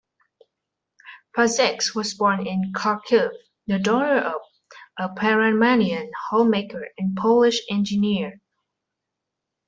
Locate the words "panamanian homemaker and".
5.13-7.15